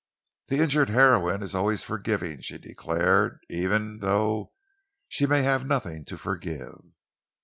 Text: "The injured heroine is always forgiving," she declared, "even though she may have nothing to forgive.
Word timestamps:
"The 0.47 0.57
injured 0.57 0.89
heroine 0.89 1.43
is 1.43 1.53
always 1.53 1.83
forgiving," 1.83 2.41
she 2.41 2.57
declared, 2.57 3.39
"even 3.51 3.99
though 3.99 4.51
she 5.07 5.27
may 5.27 5.43
have 5.43 5.63
nothing 5.67 6.05
to 6.05 6.17
forgive. 6.17 6.73